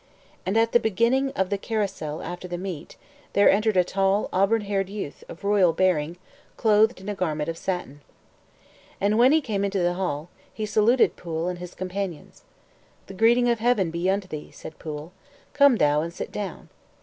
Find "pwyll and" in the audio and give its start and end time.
11.17-11.59